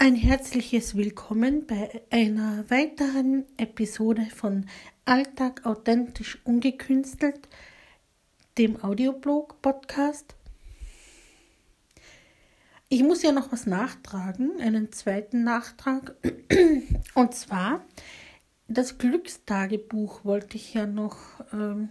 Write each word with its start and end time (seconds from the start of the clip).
Ein 0.00 0.14
herzliches 0.14 0.96
Willkommen 0.96 1.66
bei 1.66 2.02
einer 2.10 2.70
weiteren 2.70 3.44
Episode 3.56 4.26
von 4.32 4.66
Alltag 5.04 5.66
authentisch 5.66 6.38
ungekünstelt, 6.44 7.48
dem 8.58 8.84
Audioblog 8.84 9.60
Podcast. 9.60 10.36
Ich 12.88 13.02
muss 13.02 13.24
ja 13.24 13.32
noch 13.32 13.50
was 13.50 13.66
nachtragen, 13.66 14.60
einen 14.60 14.92
zweiten 14.92 15.42
Nachtrag. 15.42 16.14
Und 17.14 17.34
zwar 17.34 17.84
das 18.68 18.98
Glückstagebuch 18.98 20.24
wollte 20.24 20.58
ich 20.58 20.74
ja 20.74 20.86
noch 20.86 21.18
ähm, 21.52 21.88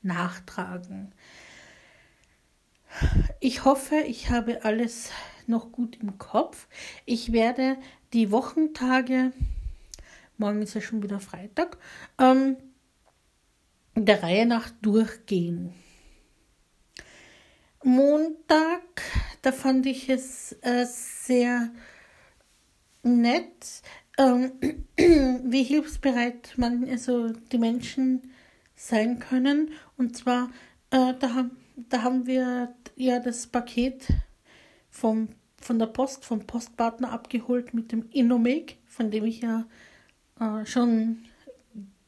nachtragen. 0.00 1.12
Ich 3.40 3.64
hoffe, 3.64 3.96
ich 3.96 4.30
habe 4.30 4.64
alles 4.64 5.10
noch 5.48 5.72
gut 5.72 5.98
im 6.00 6.18
Kopf. 6.18 6.68
Ich 7.04 7.32
werde 7.32 7.76
die 8.12 8.30
Wochentage, 8.30 9.32
morgen 10.38 10.62
ist 10.62 10.74
ja 10.74 10.80
schon 10.80 11.02
wieder 11.02 11.20
Freitag, 11.20 11.78
ähm, 12.18 12.56
der 13.94 14.22
Reihe 14.22 14.46
nach 14.46 14.70
durchgehen. 14.82 15.72
Montag, 17.82 19.02
da 19.42 19.52
fand 19.52 19.86
ich 19.86 20.08
es 20.08 20.56
äh, 20.62 20.86
sehr 20.86 21.70
nett, 23.02 23.82
ähm, 24.18 24.52
wie 24.96 25.62
hilfsbereit 25.62 26.54
man, 26.56 26.88
also 26.88 27.30
die 27.30 27.58
Menschen 27.58 28.32
sein 28.74 29.18
können. 29.18 29.70
Und 29.96 30.16
zwar, 30.16 30.50
äh, 30.90 31.14
da, 31.18 31.50
da 31.76 32.02
haben 32.02 32.26
wir 32.26 32.74
ja 32.96 33.20
das 33.20 33.46
Paket 33.46 34.08
vom, 34.90 35.28
von 35.66 35.78
der 35.78 35.86
Post, 35.86 36.24
vom 36.24 36.46
Postpartner 36.46 37.12
abgeholt 37.12 37.74
mit 37.74 37.92
dem 37.92 38.08
Innomake, 38.10 38.76
von 38.86 39.10
dem 39.10 39.24
ich 39.24 39.40
ja 39.40 39.66
äh, 40.40 40.64
schon 40.64 41.24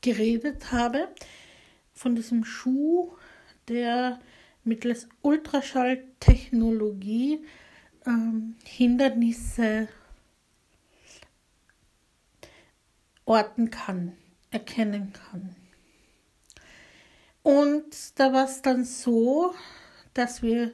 geredet 0.00 0.72
habe. 0.72 1.08
Von 1.92 2.14
diesem 2.14 2.44
Schuh, 2.44 3.12
der 3.66 4.20
mittels 4.62 5.08
Ultraschalltechnologie 5.22 7.44
ähm, 8.06 8.54
Hindernisse 8.64 9.88
orten 13.24 13.70
kann, 13.70 14.12
erkennen 14.50 15.12
kann. 15.12 15.56
Und 17.42 18.20
da 18.20 18.32
war 18.32 18.44
es 18.44 18.62
dann 18.62 18.84
so, 18.84 19.52
dass 20.14 20.42
wir, 20.42 20.72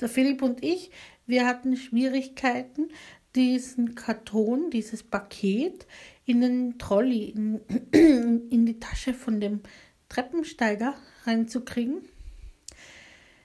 der 0.00 0.08
Philipp 0.08 0.42
und 0.42 0.62
ich, 0.62 0.90
wir 1.26 1.46
hatten 1.46 1.76
Schwierigkeiten, 1.76 2.88
diesen 3.34 3.94
Karton, 3.94 4.70
dieses 4.70 5.02
Paket 5.02 5.86
in 6.24 6.40
den 6.40 6.78
Trolley, 6.78 7.24
in, 7.30 7.60
in 8.50 8.66
die 8.66 8.80
Tasche 8.80 9.14
von 9.14 9.40
dem 9.40 9.60
Treppensteiger 10.08 10.94
reinzukriegen. 11.24 12.02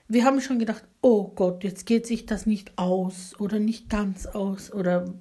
Wir 0.08 0.24
haben 0.24 0.40
schon 0.40 0.58
gedacht, 0.58 0.84
oh 1.00 1.28
Gott, 1.28 1.64
jetzt 1.64 1.86
geht 1.86 2.06
sich 2.06 2.26
das 2.26 2.46
nicht 2.46 2.78
aus 2.78 3.38
oder 3.40 3.58
nicht 3.58 3.88
ganz 3.88 4.26
aus 4.26 4.72
oder 4.72 5.12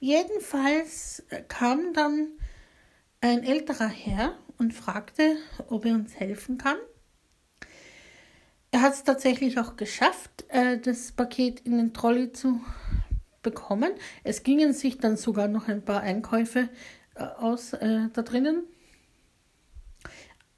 jedenfalls 0.00 1.22
kam 1.46 1.92
dann 1.92 2.28
ein 3.20 3.42
älterer 3.44 3.88
Herr 3.88 4.36
und 4.58 4.74
fragte, 4.74 5.36
ob 5.68 5.84
er 5.84 5.94
uns 5.94 6.14
helfen 6.18 6.58
kann. 6.58 6.78
Er 8.70 8.82
hat 8.82 8.92
es 8.92 9.04
tatsächlich 9.04 9.58
auch 9.58 9.76
geschafft, 9.76 10.44
äh, 10.48 10.78
das 10.78 11.12
Paket 11.12 11.60
in 11.60 11.78
den 11.78 11.94
Trolley 11.94 12.32
zu 12.32 12.60
bekommen. 13.42 13.92
Es 14.24 14.42
gingen 14.42 14.72
sich 14.74 14.98
dann 14.98 15.16
sogar 15.16 15.48
noch 15.48 15.68
ein 15.68 15.84
paar 15.84 16.02
Einkäufe 16.02 16.68
äh, 17.14 17.22
aus 17.22 17.72
äh, 17.72 18.08
da 18.12 18.22
drinnen. 18.22 18.64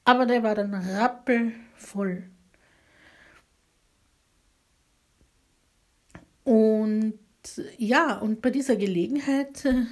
Aber 0.04 0.26
der 0.26 0.42
war 0.42 0.54
dann 0.54 0.74
rappelvoll. 0.74 2.24
Und 6.42 7.18
ja, 7.78 8.18
und 8.18 8.42
bei 8.42 8.50
dieser 8.50 8.76
Gelegenheit 8.76 9.64
äh, 9.64 9.84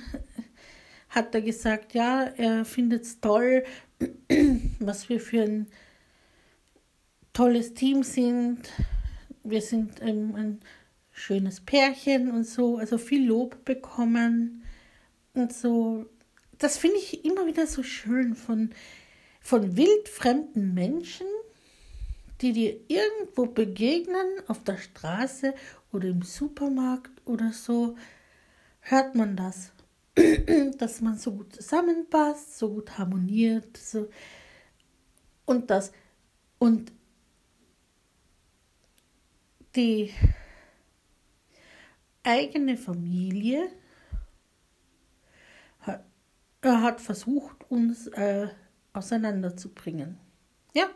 hat 1.10 1.34
er 1.34 1.42
gesagt, 1.42 1.94
ja, 1.94 2.24
er 2.24 2.64
findet 2.64 3.04
es 3.04 3.20
toll, 3.20 3.64
was 4.80 5.08
wir 5.08 5.20
für 5.20 5.42
ein 5.42 5.66
tolles 7.38 7.72
Team 7.72 8.02
sind. 8.02 8.68
Wir 9.44 9.62
sind 9.62 10.02
ähm, 10.02 10.34
ein 10.34 10.60
schönes 11.12 11.60
Pärchen 11.60 12.32
und 12.32 12.42
so, 12.42 12.78
also 12.78 12.98
viel 12.98 13.28
Lob 13.28 13.64
bekommen 13.64 14.64
und 15.34 15.52
so. 15.52 16.06
Das 16.58 16.78
finde 16.78 16.96
ich 16.96 17.24
immer 17.24 17.46
wieder 17.46 17.68
so 17.68 17.84
schön 17.84 18.34
von, 18.34 18.70
von 19.40 19.76
wildfremden 19.76 20.74
Menschen, 20.74 21.28
die 22.40 22.52
dir 22.52 22.76
irgendwo 22.88 23.46
begegnen, 23.46 24.26
auf 24.48 24.64
der 24.64 24.78
Straße 24.78 25.54
oder 25.92 26.08
im 26.08 26.22
Supermarkt 26.22 27.24
oder 27.24 27.52
so, 27.52 27.94
hört 28.80 29.14
man 29.14 29.36
das. 29.36 29.70
dass 30.78 31.00
man 31.00 31.16
so 31.16 31.30
gut 31.30 31.54
zusammenpasst, 31.54 32.58
so 32.58 32.70
gut 32.70 32.98
harmoniert. 32.98 33.76
So. 33.76 34.08
Und 35.46 35.70
das. 35.70 35.92
Und 36.58 36.90
die 39.78 40.12
eigene 42.24 42.76
Familie 42.76 43.70
hat, 45.78 46.04
er 46.60 46.82
hat 46.82 47.00
versucht, 47.00 47.70
uns 47.70 48.08
äh, 48.08 48.48
auseinanderzubringen. 48.92 50.18
Ja, 50.74 50.90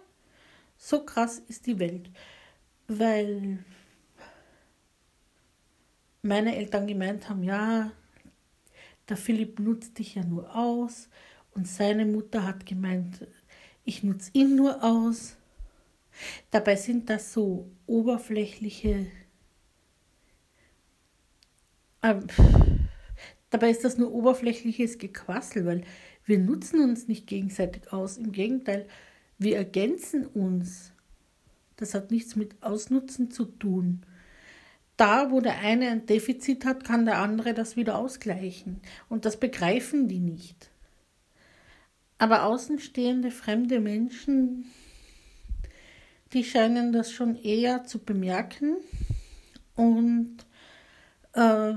so 0.76 1.04
krass 1.04 1.38
ist 1.38 1.68
die 1.68 1.78
Welt, 1.78 2.10
weil 2.88 3.64
meine 6.22 6.56
Eltern 6.56 6.88
gemeint 6.88 7.28
haben, 7.28 7.44
ja, 7.44 7.92
der 9.08 9.16
Philipp 9.16 9.60
nutzt 9.60 10.00
dich 10.00 10.16
ja 10.16 10.24
nur 10.24 10.56
aus 10.56 11.08
und 11.54 11.68
seine 11.68 12.04
Mutter 12.04 12.44
hat 12.44 12.66
gemeint, 12.66 13.28
ich 13.84 14.02
nutze 14.02 14.30
ihn 14.32 14.56
nur 14.56 14.82
aus. 14.82 15.36
Dabei 16.50 16.76
sind 16.76 17.10
das 17.10 17.32
so 17.32 17.70
oberflächliche. 17.86 19.06
Äh, 22.02 22.20
dabei 23.50 23.70
ist 23.70 23.84
das 23.84 23.98
nur 23.98 24.12
oberflächliches 24.12 24.98
Gequassel, 24.98 25.66
weil 25.66 25.82
wir 26.24 26.38
nutzen 26.38 26.80
uns 26.80 27.08
nicht 27.08 27.26
gegenseitig 27.26 27.92
aus. 27.92 28.18
Im 28.18 28.32
Gegenteil, 28.32 28.86
wir 29.38 29.56
ergänzen 29.56 30.26
uns. 30.26 30.92
Das 31.76 31.94
hat 31.94 32.10
nichts 32.10 32.36
mit 32.36 32.62
Ausnutzen 32.62 33.30
zu 33.30 33.44
tun 33.44 34.04
da, 35.02 35.32
wo 35.32 35.40
der 35.40 35.58
eine 35.58 35.90
ein 35.90 36.06
Defizit 36.06 36.64
hat, 36.64 36.84
kann 36.84 37.06
der 37.06 37.18
andere 37.18 37.54
das 37.54 37.76
wieder 37.76 37.98
ausgleichen. 37.98 38.80
Und 39.08 39.24
das 39.24 39.38
begreifen 39.38 40.06
die 40.06 40.20
nicht. 40.20 40.70
Aber 42.18 42.44
außenstehende 42.44 43.32
fremde 43.32 43.80
Menschen, 43.80 44.66
die 46.32 46.44
scheinen 46.44 46.92
das 46.92 47.12
schon 47.12 47.36
eher 47.36 47.84
zu 47.84 47.98
bemerken. 47.98 48.76
Und 49.74 50.38
äh, 51.34 51.74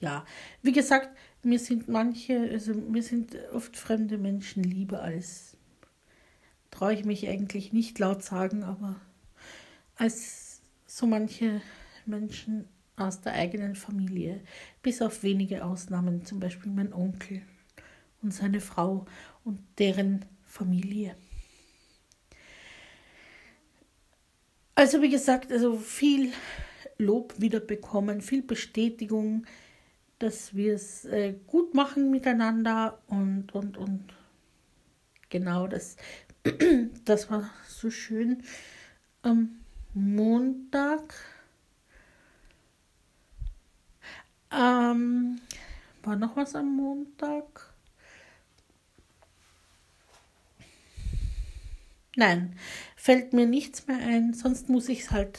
ja, 0.00 0.26
wie 0.62 0.72
gesagt, 0.72 1.10
mir 1.42 1.58
sind 1.58 1.88
manche, 1.88 2.50
also 2.50 2.74
mir 2.74 3.02
sind 3.02 3.36
oft 3.52 3.76
fremde 3.76 4.18
Menschen 4.18 4.62
lieber 4.62 5.02
als, 5.02 5.56
traue 6.70 6.94
ich 6.94 7.04
mich 7.04 7.28
eigentlich 7.28 7.72
nicht 7.72 7.98
laut 7.98 8.22
sagen, 8.22 8.62
aber 8.62 8.96
als 9.96 10.60
so 10.86 11.06
manche 11.06 11.60
Menschen 12.06 12.66
aus 12.96 13.20
der 13.20 13.32
eigenen 13.34 13.74
Familie, 13.74 14.40
bis 14.82 15.02
auf 15.02 15.22
wenige 15.22 15.64
Ausnahmen, 15.64 16.24
zum 16.24 16.40
Beispiel 16.40 16.70
mein 16.70 16.92
Onkel 16.92 17.42
und 18.22 18.32
seine 18.32 18.60
Frau 18.60 19.06
und 19.44 19.60
deren 19.78 20.24
Familie. 20.44 21.16
Also 24.82 25.00
wie 25.00 25.10
gesagt, 25.10 25.52
also 25.52 25.76
viel 25.76 26.32
Lob 26.98 27.34
wieder 27.38 27.60
bekommen, 27.60 28.20
viel 28.20 28.42
Bestätigung, 28.42 29.46
dass 30.18 30.56
wir 30.56 30.74
es 30.74 31.04
äh, 31.04 31.34
gut 31.46 31.72
machen 31.72 32.10
miteinander 32.10 32.98
und 33.06 33.54
und 33.54 33.76
und 33.76 34.12
genau 35.30 35.68
das 35.68 35.94
das 37.04 37.30
war 37.30 37.48
so 37.68 37.90
schön. 37.90 38.42
Ähm, 39.22 39.60
Montag. 39.94 41.14
Ähm, 44.50 45.40
war 46.02 46.16
noch 46.16 46.34
was 46.34 46.56
am 46.56 46.74
Montag? 46.74 47.71
Nein, 52.16 52.54
fällt 52.94 53.32
mir 53.32 53.46
nichts 53.46 53.86
mehr 53.86 53.98
ein, 53.98 54.34
sonst 54.34 54.68
muss 54.68 54.88
ich 54.88 55.00
es 55.00 55.10
halt 55.10 55.38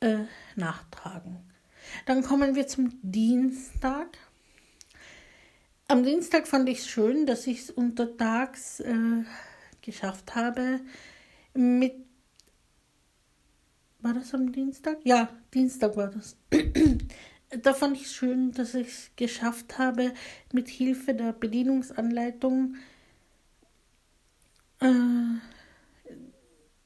äh, 0.00 0.24
nachtragen. 0.56 1.38
Dann 2.04 2.22
kommen 2.22 2.54
wir 2.54 2.66
zum 2.66 2.98
Dienstag. 3.02 4.18
Am 5.86 6.02
Dienstag 6.02 6.46
fand 6.46 6.68
ich 6.68 6.80
es 6.80 6.88
schön, 6.88 7.24
dass 7.24 7.46
ich 7.46 7.60
es 7.60 7.70
untertags 7.70 8.80
äh, 8.80 9.24
geschafft 9.80 10.34
habe, 10.34 10.80
mit. 11.54 11.94
War 14.00 14.12
das 14.12 14.34
am 14.34 14.52
Dienstag? 14.52 14.98
Ja, 15.04 15.30
Dienstag 15.54 15.96
war 15.96 16.08
das. 16.08 16.36
da 17.62 17.72
fand 17.72 17.96
ich 17.96 18.04
es 18.04 18.14
schön, 18.14 18.52
dass 18.52 18.74
ich 18.74 18.88
es 18.88 19.10
geschafft 19.16 19.78
habe, 19.78 20.12
mit 20.52 20.68
Hilfe 20.68 21.14
der 21.14 21.32
Bedienungsanleitung 21.32 22.74
äh, 22.74 22.78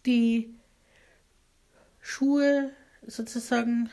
die 0.06 0.54
Schuhe 2.00 2.72
sozusagen 3.06 3.90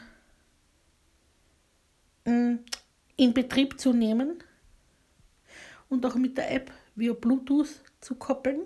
äh, 2.26 2.56
in 3.18 3.34
Betrieb 3.34 3.80
zu 3.80 3.94
nehmen 3.94 4.44
und 5.90 6.06
auch 6.06 6.16
mit 6.16 6.38
der 6.38 6.52
App 6.52 6.72
via 6.96 7.14
Bluetooth 7.14 7.82
zu 8.00 8.16
koppeln. 8.16 8.62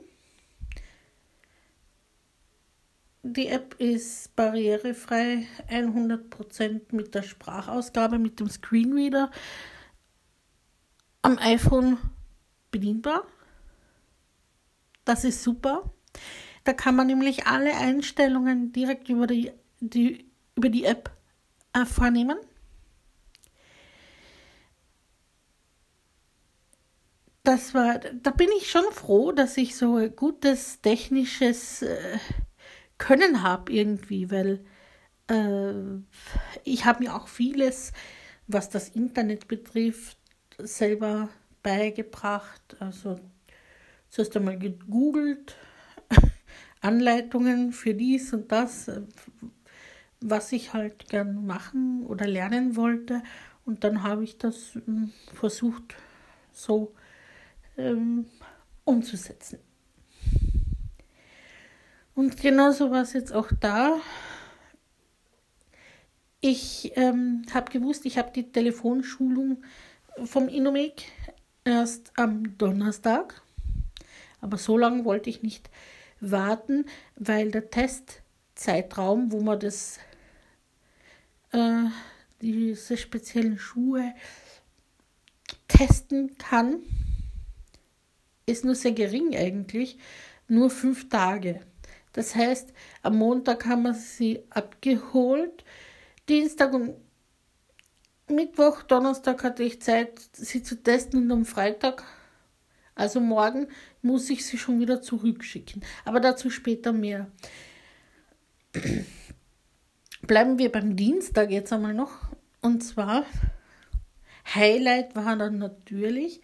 Die 3.23 3.47
App 3.47 3.75
ist 3.79 4.35
barrierefrei, 4.35 5.47
100% 5.69 6.81
mit 6.91 7.15
der 7.15 7.23
Sprachausgabe, 7.23 8.19
mit 8.19 8.39
dem 8.39 8.49
Screenreader 8.49 9.31
am 11.21 11.37
iPhone 11.37 11.97
bedienbar. 12.69 13.25
Das 15.05 15.23
ist 15.23 15.43
super. 15.43 15.91
Da 16.63 16.73
kann 16.73 16.95
man 16.95 17.07
nämlich 17.07 17.47
alle 17.47 17.75
Einstellungen 17.75 18.71
direkt 18.71 19.09
über 19.09 19.27
die, 19.27 19.51
die, 19.79 20.31
über 20.55 20.69
die 20.69 20.85
App 20.85 21.11
äh, 21.73 21.85
vornehmen. 21.85 22.37
Das 27.43 27.73
war, 27.73 27.99
da 27.99 28.31
bin 28.31 28.47
ich 28.57 28.71
schon 28.71 28.85
froh, 28.91 29.33
dass 29.33 29.57
ich 29.57 29.75
so 29.75 29.97
ein 29.97 30.15
gutes 30.15 30.79
technisches 30.81 31.81
äh, 31.81 32.17
können 32.97 33.43
habe 33.43 33.71
irgendwie, 33.73 34.31
weil 34.31 34.65
äh, 35.29 35.73
ich 36.63 36.85
habe 36.85 37.03
mir 37.03 37.15
auch 37.15 37.27
vieles, 37.27 37.91
was 38.47 38.69
das 38.69 38.89
Internet 38.89 39.47
betrifft, 39.49 40.17
selber 40.59 41.29
beigebracht. 41.63 42.77
Also 42.79 43.19
zuerst 44.13 44.37
einmal 44.37 44.59
gegoogelt, 44.59 45.55
Anleitungen 46.81 47.71
für 47.71 47.95
dies 47.95 48.31
und 48.31 48.51
das, 48.51 48.91
was 50.21 50.51
ich 50.51 50.73
halt 50.73 51.09
gern 51.09 51.47
machen 51.47 52.05
oder 52.05 52.27
lernen 52.27 52.75
wollte. 52.75 53.23
Und 53.65 53.83
dann 53.83 54.03
habe 54.03 54.23
ich 54.23 54.37
das 54.37 54.75
hm, 54.85 55.11
versucht 55.33 55.95
so 56.51 56.93
ähm, 57.75 58.27
umzusetzen. 58.83 59.57
Und 62.13 62.39
genauso 62.39 62.91
war 62.91 63.01
es 63.01 63.13
jetzt 63.13 63.33
auch 63.33 63.49
da. 63.59 63.99
Ich 66.39 66.91
ähm, 66.97 67.47
habe 67.51 67.71
gewusst, 67.71 68.05
ich 68.05 68.19
habe 68.19 68.31
die 68.31 68.51
Telefonschulung 68.51 69.63
vom 70.23 70.49
Inomec 70.49 71.01
erst 71.63 72.11
am 72.15 72.55
Donnerstag. 72.59 73.41
Aber 74.43 74.57
so 74.57 74.77
lange 74.77 75.05
wollte 75.05 75.29
ich 75.29 75.41
nicht 75.41 75.69
warten, 76.19 76.85
weil 77.15 77.49
der 77.49 77.69
Testzeitraum, 77.69 79.31
wo 79.31 79.39
man 79.39 79.57
das, 79.57 79.99
äh, 81.53 81.85
diese 82.41 82.97
speziellen 82.97 83.57
Schuhe 83.57 84.13
testen 85.69 86.37
kann, 86.37 86.83
ist 88.45 88.65
nur 88.65 88.75
sehr 88.75 88.91
gering 88.91 89.33
eigentlich, 89.33 89.97
nur 90.49 90.69
fünf 90.69 91.07
Tage. 91.07 91.61
Das 92.11 92.35
heißt, 92.35 92.73
am 93.01 93.17
Montag 93.17 93.65
haben 93.65 93.83
wir 93.83 93.93
sie 93.93 94.43
abgeholt. 94.49 95.63
Dienstag 96.27 96.73
und 96.73 96.95
Mittwoch, 98.27 98.83
Donnerstag 98.83 99.41
hatte 99.45 99.63
ich 99.63 99.81
Zeit, 99.81 100.19
sie 100.33 100.63
zu 100.63 100.83
testen 100.83 101.23
und 101.23 101.31
am 101.31 101.45
Freitag, 101.45 102.03
also 102.95 103.19
morgen, 103.19 103.67
muss 104.01 104.29
ich 104.29 104.45
sie 104.45 104.57
schon 104.57 104.79
wieder 104.79 105.01
zurückschicken. 105.01 105.83
Aber 106.05 106.19
dazu 106.19 106.49
später 106.49 106.93
mehr. 106.93 107.31
Bleiben 110.21 110.57
wir 110.57 110.71
beim 110.71 110.95
Dienstag 110.95 111.51
jetzt 111.51 111.73
einmal 111.73 111.93
noch. 111.93 112.11
Und 112.61 112.83
zwar, 112.83 113.25
Highlight 114.53 115.15
war 115.15 115.35
dann 115.35 115.57
natürlich, 115.57 116.41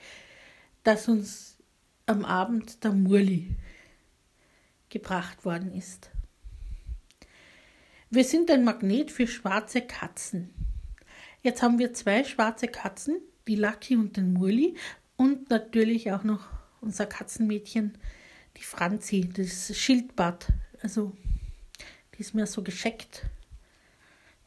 dass 0.83 1.07
uns 1.07 1.57
am 2.05 2.25
Abend 2.25 2.83
der 2.83 2.91
Murli 2.91 3.55
gebracht 4.89 5.45
worden 5.45 5.73
ist. 5.73 6.09
Wir 8.09 8.23
sind 8.23 8.49
ein 8.49 8.63
Magnet 8.63 9.11
für 9.11 9.27
schwarze 9.27 9.81
Katzen. 9.81 10.49
Jetzt 11.41 11.61
haben 11.61 11.77
wir 11.77 11.93
zwei 11.93 12.23
schwarze 12.23 12.67
Katzen, 12.67 13.21
die 13.47 13.55
Lucky 13.55 13.95
und 13.95 14.17
den 14.17 14.33
Murli 14.33 14.75
und 15.19 15.49
natürlich 15.49 16.13
auch 16.13 16.23
noch 16.23 16.47
unser 16.79 17.05
Katzenmädchen, 17.05 17.97
die 18.55 18.63
Franzi, 18.63 19.29
das 19.35 19.77
Schildbad. 19.77 20.47
Also, 20.81 21.11
die 22.15 22.21
ist 22.21 22.33
mir 22.33 22.47
so 22.47 22.63
gescheckt. 22.63 23.23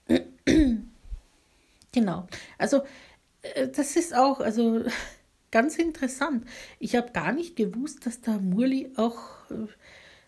genau. 1.93 2.27
Also, 2.57 2.85
äh, 3.43 3.69
das 3.69 3.97
ist 3.97 4.15
auch, 4.15 4.41
also 4.41 4.83
ganz 5.51 5.77
interessant. 5.77 6.49
Ich 6.79 6.97
habe 6.97 7.13
gar 7.13 7.33
nicht 7.33 7.55
gewusst, 7.55 8.07
dass 8.07 8.23
der 8.23 8.39
Murli 8.39 8.95
auch 8.97 9.51
äh, 9.51 9.67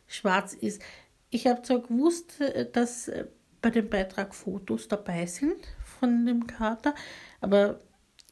schwarz 0.07 0.53
ist. 0.53 0.83
Ich 1.31 1.47
habe 1.47 1.63
zwar 1.63 1.79
gewusst, 1.79 2.43
äh, 2.43 2.71
dass 2.71 3.09
äh, 3.09 3.29
bei 3.63 3.71
dem 3.71 3.89
Beitrag 3.89 4.35
Fotos 4.35 4.89
dabei 4.89 5.25
sind 5.25 5.57
von 5.99 6.27
dem 6.27 6.47
Kater, 6.47 6.95
aber 7.41 7.81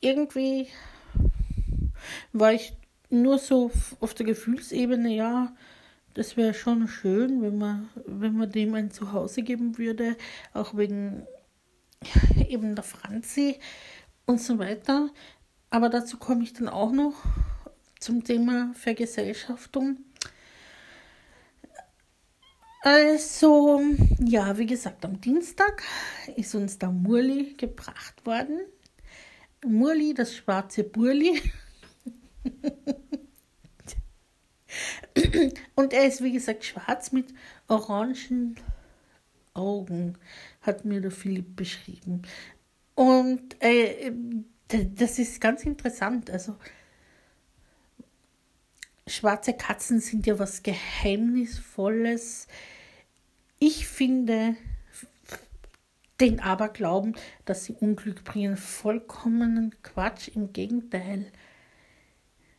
irgendwie 0.03 0.69
war 2.33 2.53
ich 2.53 2.75
nur 3.11 3.39
so 3.39 3.71
auf 4.01 4.15
der 4.15 4.27
Gefühlsebene, 4.27 5.15
ja, 5.15 5.55
das 6.15 6.37
wäre 6.37 6.55
schon 6.55 6.89
schön, 6.89 7.43
wenn 7.43 7.59
man, 7.59 7.89
wenn 8.07 8.37
man 8.37 8.51
dem 8.51 8.75
ein 8.75 8.91
Zuhause 8.91 9.43
geben 9.43 9.79
würde, 9.79 10.17
auch 10.53 10.77
wegen 10.77 11.27
eben 12.49 12.75
der 12.75 12.85
Franzi 12.85 13.59
und 14.27 14.41
so 14.41 14.59
weiter. 14.59 15.11
Aber 15.71 15.89
dazu 15.89 16.19
komme 16.19 16.43
ich 16.43 16.53
dann 16.53 16.69
auch 16.69 16.93
noch 16.93 17.15
zum 17.99 18.25
Thema 18.25 18.73
Vergesellschaftung. 18.75 19.99
Also, 22.85 23.81
ja, 24.19 24.59
wie 24.59 24.67
gesagt, 24.67 25.05
am 25.05 25.21
Dienstag 25.21 25.85
ist 26.37 26.55
uns 26.55 26.79
der 26.79 26.91
Murli 26.91 27.55
gebracht 27.55 28.27
worden. 28.27 28.61
Murli, 29.65 30.15
das 30.15 30.35
schwarze 30.35 30.83
Burli. 30.83 31.41
Und 35.75 35.93
er 35.93 36.07
ist, 36.07 36.23
wie 36.23 36.33
gesagt, 36.33 36.65
schwarz 36.65 37.13
mit 37.13 37.35
orangen 37.69 38.57
Augen, 39.55 40.17
hat 40.63 40.85
mir 40.85 41.01
der 41.01 41.11
Philipp 41.11 41.57
beschrieben. 41.57 42.23
Und 42.95 43.63
äh, 43.63 44.13
das 44.69 45.19
ist 45.19 45.41
ganz 45.41 45.65
interessant. 45.65 46.31
Also, 46.31 46.57
schwarze 49.07 49.53
Katzen 49.53 50.01
sind 50.01 50.27
ja 50.27 50.39
was 50.39 50.63
Geheimnisvolles. 50.63 52.47
Ich 53.59 53.87
finde 53.87 54.57
den 56.21 56.41
Aberglauben, 56.41 57.17
dass 57.45 57.65
sie 57.65 57.75
Unglück 57.75 58.25
bringen, 58.25 58.57
vollkommenen 58.57 59.75
Quatsch. 59.83 60.29
Im 60.29 60.53
Gegenteil. 60.53 61.31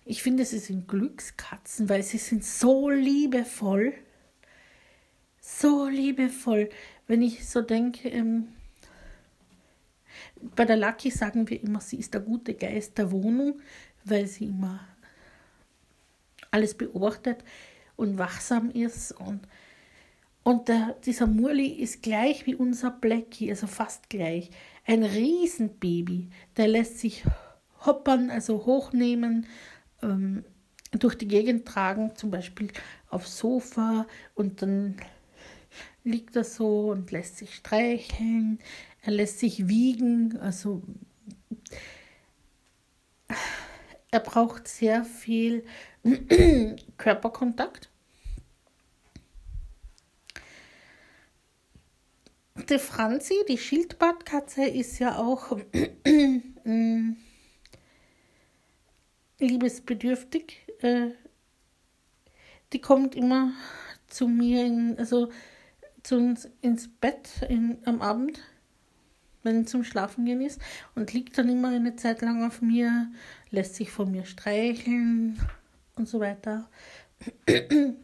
Ich 0.06 0.22
finde, 0.22 0.44
sie 0.46 0.60
sind 0.60 0.88
Glückskatzen, 0.88 1.88
weil 1.90 2.04
sie 2.04 2.18
sind 2.18 2.44
so 2.44 2.90
liebevoll. 2.90 3.94
So 5.40 5.88
liebevoll. 5.88 6.70
Wenn 7.08 7.22
ich 7.22 7.48
so 7.48 7.62
denke, 7.62 8.10
ähm, 8.10 8.48
bei 10.56 10.66
der 10.66 10.78
Lucky 10.78 11.10
sagen 11.10 11.50
wir 11.50 11.62
immer, 11.62 11.80
sie 11.80 11.98
ist 11.98 12.14
der 12.14 12.22
gute 12.22 12.54
Geist 12.54 12.98
der 12.98 13.12
Wohnung, 13.12 13.62
weil 14.04 14.28
sie 14.28 14.46
immer 14.46 14.82
alles 16.52 16.76
beobachtet 16.76 17.44
und 17.96 18.18
wachsam 18.18 18.72
ist. 18.72 19.14
Und, 19.14 19.48
und 20.44 20.68
der, 20.68 20.96
dieser 21.06 21.28
Murli 21.28 21.68
ist 21.68 22.04
gleich 22.04 22.46
wie 22.46 22.56
unser 22.56 22.92
Blackie, 22.92 23.50
also 23.50 23.68
fast 23.68 24.10
gleich. 24.10 24.50
Ein 24.86 25.04
Riesenbaby, 25.04 26.30
der 26.58 26.68
lässt 26.68 27.00
sich 27.00 27.24
hoppern, 27.86 28.30
also 28.30 28.66
hochnehmen, 28.66 29.48
ähm, 30.04 30.44
durch 30.92 31.16
die 31.16 31.28
Gegend 31.28 31.68
tragen, 31.68 32.16
zum 32.16 32.30
Beispiel 32.30 32.70
aufs 33.10 33.38
Sofa 33.38 34.06
und 34.36 34.62
dann 34.62 34.98
liegt 36.04 36.36
er 36.36 36.44
so 36.44 36.92
und 36.92 37.12
lässt 37.12 37.38
sich 37.38 37.56
streicheln. 37.56 38.60
er 39.02 39.14
lässt 39.14 39.40
sich 39.40 39.68
wiegen, 39.68 40.38
also 40.40 40.84
er 44.12 44.20
braucht 44.20 44.68
sehr 44.68 45.04
viel 45.06 45.66
Körperkontakt. 46.98 47.90
Die 52.70 52.78
Franzi, 52.78 53.34
die 53.50 53.58
Schildbartkatze, 53.58 54.66
ist 54.66 55.00
ja 55.00 55.18
auch 55.18 55.58
mm, 56.64 57.14
liebesbedürftig. 59.44 60.66
Äh, 60.82 61.12
die 62.72 62.82
kommt 62.82 63.16
immer 63.16 63.52
zu 64.08 64.28
mir, 64.28 64.66
in, 64.66 64.98
also 64.98 65.30
zu 66.02 66.18
uns 66.18 66.50
ins 66.62 66.88
Bett 66.88 67.30
in, 67.48 67.78
am 67.86 68.02
Abend, 68.02 68.40
wenn 69.44 69.68
zum 69.68 69.84
Schlafen 69.84 70.26
gehen 70.26 70.42
ist, 70.42 70.60
und 70.96 71.14
liegt 71.14 71.38
dann 71.38 71.50
immer 71.50 71.70
eine 71.70 71.96
Zeit 71.96 72.22
lang 72.22 72.46
auf 72.46 72.62
mir, 72.62 73.12
lässt 73.52 73.76
sich 73.76 73.92
von 73.92 74.12
mir 74.12 74.26
streicheln 74.26 75.40
und 75.96 76.08
so 76.08 76.20
weiter. 76.20 76.70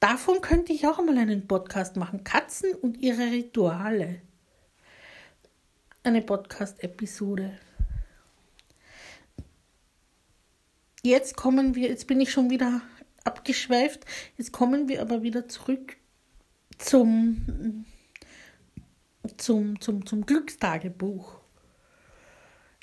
Davon 0.00 0.40
könnte 0.40 0.72
ich 0.72 0.86
auch 0.86 0.98
mal 1.02 1.16
einen 1.16 1.46
Podcast 1.46 1.96
machen. 1.96 2.24
Katzen 2.24 2.74
und 2.74 2.98
ihre 2.98 3.30
Rituale. 3.30 4.20
Eine 6.02 6.22
Podcast-Episode. 6.22 7.52
Jetzt 11.02 11.36
kommen 11.36 11.74
wir, 11.74 11.88
jetzt 11.88 12.06
bin 12.06 12.20
ich 12.20 12.30
schon 12.30 12.50
wieder 12.50 12.80
abgeschweift. 13.24 14.04
Jetzt 14.36 14.52
kommen 14.52 14.88
wir 14.88 15.02
aber 15.02 15.22
wieder 15.22 15.48
zurück 15.48 15.96
zum, 16.78 17.84
zum, 19.36 19.80
zum, 19.80 20.06
zum 20.06 20.26
Glückstagebuch. 20.26 21.40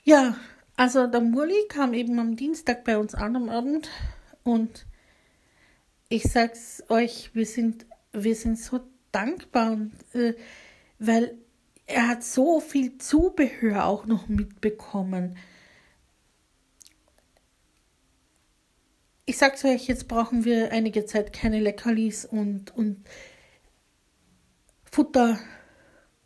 Ja, 0.03 0.35
also 0.75 1.07
der 1.07 1.21
Murli 1.21 1.67
kam 1.69 1.93
eben 1.93 2.19
am 2.19 2.35
Dienstag 2.35 2.83
bei 2.83 2.97
uns 2.97 3.15
an 3.15 3.35
am 3.35 3.49
Abend 3.49 3.89
und 4.43 4.85
ich 6.09 6.23
sag's 6.23 6.83
euch, 6.89 7.29
wir 7.33 7.45
sind, 7.45 7.85
wir 8.11 8.35
sind 8.35 8.59
so 8.59 8.81
dankbar, 9.11 9.73
und, 9.73 9.93
äh, 10.13 10.35
weil 10.97 11.37
er 11.85 12.07
hat 12.07 12.23
so 12.23 12.59
viel 12.59 12.97
Zubehör 12.97 13.85
auch 13.85 14.05
noch 14.05 14.27
mitbekommen. 14.27 15.37
Ich 19.29 19.37
sag's 19.37 19.63
euch, 19.63 19.87
jetzt 19.87 20.07
brauchen 20.07 20.43
wir 20.43 20.71
einige 20.71 21.05
Zeit 21.05 21.33
keine 21.33 21.59
Leckerlis 21.59 22.25
und, 22.25 22.75
und 22.75 23.07
Futter 24.91 25.39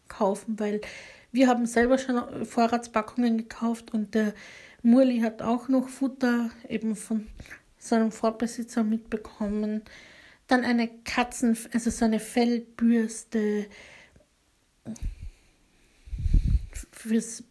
kaufen, 0.08 0.58
weil 0.58 0.80
wir 1.34 1.50
haben 1.50 1.66
selber 1.66 1.98
schon 1.98 2.46
Vorratspackungen 2.46 3.40
gekauft 3.40 3.94
und 3.94 4.16
der 4.16 4.34
Murli 4.84 5.20
hat 5.20 5.42
auch 5.42 5.68
noch 5.68 5.90
Futter 5.90 6.50
eben 6.70 6.96
von 6.96 7.28
seinem 7.78 8.10
Vorbesitzer 8.10 8.86
mitbekommen. 8.86 9.82
Dann 10.48 10.64
eine 10.64 10.88
Katzen, 10.88 11.58
also 11.74 11.90
so 11.90 12.06
eine 12.06 12.22
Fellbürste 12.22 13.66
fürs 16.94 17.44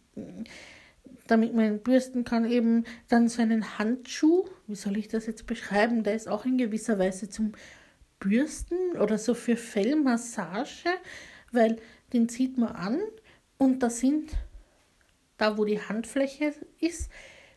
damit 1.27 1.53
man 1.53 1.79
bürsten 1.79 2.23
kann, 2.23 2.49
eben 2.49 2.85
dann 3.07 3.27
so 3.27 3.41
einen 3.41 3.77
Handschuh, 3.77 4.45
wie 4.67 4.75
soll 4.75 4.97
ich 4.97 5.07
das 5.07 5.25
jetzt 5.25 5.47
beschreiben, 5.47 6.03
der 6.03 6.15
ist 6.15 6.27
auch 6.27 6.45
in 6.45 6.57
gewisser 6.57 6.99
Weise 6.99 7.29
zum 7.29 7.53
Bürsten 8.19 8.97
oder 8.97 9.17
so 9.17 9.33
für 9.33 9.57
Fellmassage, 9.57 10.89
weil 11.51 11.77
den 12.11 12.29
zieht 12.29 12.57
man 12.57 12.69
an 12.69 12.99
und 13.57 13.83
da 13.83 13.89
sind, 13.89 14.31
da 15.37 15.57
wo 15.57 15.65
die 15.65 15.81
Handfläche 15.81 16.53
ist, 16.79 17.09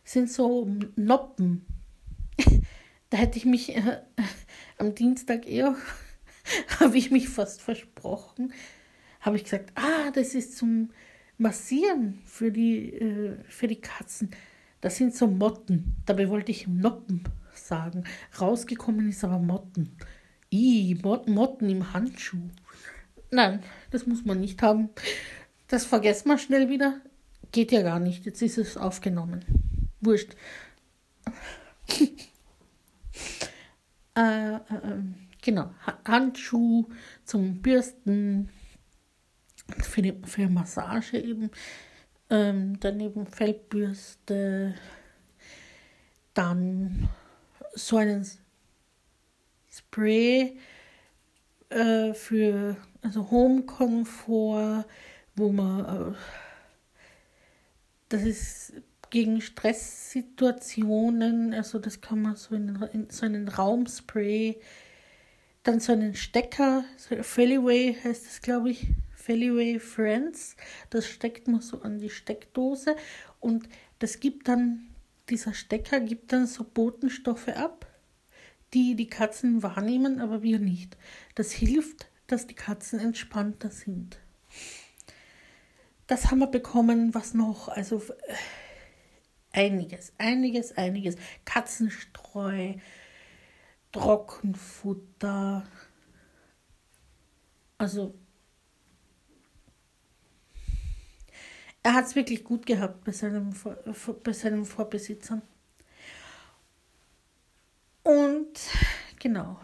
sind 0.03 0.31
so 0.31 0.67
Noppen. 0.95 1.65
da 3.09 3.17
hätte 3.17 3.37
ich 3.37 3.45
mich 3.45 3.75
äh, 3.75 4.01
am 4.77 4.95
Dienstag 4.95 5.47
eher, 5.47 5.75
habe 6.79 6.97
ich 6.97 7.11
mich 7.11 7.29
fast 7.29 7.61
versprochen, 7.61 8.53
habe 9.19 9.35
ich 9.35 9.43
gesagt, 9.43 9.71
ah, 9.75 10.11
das 10.11 10.35
ist 10.35 10.57
zum 10.57 10.89
Massieren 11.37 12.19
für 12.25 12.51
die, 12.51 12.93
äh, 12.93 13.37
für 13.47 13.67
die 13.67 13.79
Katzen. 13.79 14.31
Das 14.81 14.97
sind 14.97 15.15
so 15.15 15.27
Motten. 15.27 15.95
Dabei 16.05 16.29
wollte 16.29 16.51
ich 16.51 16.67
Noppen 16.67 17.23
sagen. 17.53 18.03
Rausgekommen 18.39 19.09
ist 19.09 19.23
aber 19.23 19.39
Motten. 19.39 19.95
I, 20.51 20.97
Mot 21.03 21.27
Motten 21.27 21.69
im 21.69 21.93
Handschuh. 21.93 22.49
Nein, 23.31 23.61
das 23.91 24.05
muss 24.05 24.23
man 24.25 24.39
nicht 24.39 24.61
haben. 24.61 24.89
Das 25.67 25.85
vergesst 25.85 26.25
man 26.25 26.37
schnell 26.37 26.69
wieder. 26.69 27.01
Geht 27.51 27.71
ja 27.71 27.81
gar 27.81 27.99
nicht. 27.99 28.25
Jetzt 28.25 28.41
ist 28.41 28.57
es 28.57 28.77
aufgenommen. 28.77 29.43
Wurscht. 29.99 30.35
äh, 34.15 34.55
äh, 34.55 34.59
ähm, 34.83 35.15
genau. 35.41 35.71
Handschuh 36.05 36.85
zum 37.25 37.61
Bürsten, 37.61 38.49
für, 39.83 40.01
die, 40.01 40.13
für 40.23 40.49
Massage 40.49 41.17
eben, 41.17 41.51
ähm, 42.29 42.79
dann 42.79 42.99
eben 42.99 43.27
Feldbürste, 43.27 44.75
dann 46.33 47.09
so 47.73 47.97
einen 47.97 48.25
Spray 49.71 50.57
äh, 51.69 52.13
für 52.13 52.77
also 53.01 53.31
Home 53.31 53.63
Komfort, 53.63 54.85
wo 55.35 55.51
man 55.51 56.13
äh, 56.13 56.15
das 58.09 58.23
ist 58.23 58.73
gegen 59.09 59.41
Stresssituationen, 59.41 61.53
also 61.53 61.79
das 61.79 62.01
kann 62.01 62.21
man 62.21 62.35
so 62.35 62.53
in, 62.55 62.75
in 62.93 63.09
so 63.09 63.25
einen 63.25 63.47
Raumspray, 63.47 64.59
dann 65.63 65.79
so 65.79 65.93
einen 65.93 66.13
Stecker, 66.15 66.83
so 66.97 67.15
Feliway 67.23 67.95
heißt 68.03 68.25
das 68.25 68.41
glaube 68.41 68.71
ich, 68.71 68.87
Feliway 69.27 69.77
Friends. 69.77 70.55
Das 70.89 71.05
steckt 71.05 71.49
man 71.49 71.59
so 71.59 71.81
an 71.81 71.99
die 71.99 72.09
Steckdose 72.09 72.95
und 73.41 73.67
das 73.99 74.21
gibt 74.21 74.47
dann, 74.47 74.87
dieser 75.29 75.53
Stecker 75.53 75.99
gibt 75.99 76.31
dann 76.31 76.47
so 76.47 76.63
Botenstoffe 76.63 77.49
ab, 77.49 77.85
die 78.73 78.95
die 78.95 79.09
Katzen 79.09 79.63
wahrnehmen, 79.63 80.21
aber 80.21 80.43
wir 80.43 80.59
nicht. 80.59 80.95
Das 81.35 81.51
hilft, 81.51 82.09
dass 82.27 82.47
die 82.47 82.53
Katzen 82.53 82.99
entspannter 82.99 83.69
sind. 83.69 84.17
Das 86.07 86.31
haben 86.31 86.39
wir 86.39 86.47
bekommen, 86.47 87.13
was 87.13 87.33
noch, 87.33 87.67
also 87.67 88.01
äh, 88.27 88.33
einiges, 89.51 90.13
einiges, 90.17 90.77
einiges. 90.77 91.17
Katzenstreu, 91.43 92.75
Trockenfutter. 93.91 95.67
Also 97.77 98.15
er 101.87 101.93
hat 101.93 102.05
es 102.05 102.15
wirklich 102.17 102.43
gut 102.43 102.65
gehabt 102.65 103.05
bei 103.05 103.13
seinem, 103.13 103.53
bei 104.21 104.33
seinem 104.33 104.65
Vorbesitzer. 104.65 105.41
Und 108.03 108.59
genau. 109.19 109.57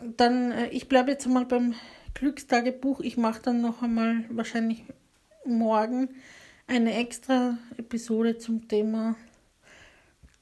Dann, 0.00 0.52
äh, 0.52 0.68
ich 0.68 0.88
bleibe 0.88 1.10
jetzt 1.10 1.26
mal 1.26 1.44
beim 1.44 1.74
Glückstagebuch. 2.14 3.00
Ich 3.00 3.18
mache 3.18 3.42
dann 3.42 3.60
noch 3.60 3.82
einmal 3.82 4.24
wahrscheinlich 4.30 4.84
morgen 5.44 6.08
eine 6.66 6.94
extra 6.94 7.58
Episode 7.76 8.38
zum 8.38 8.66
Thema 8.66 9.14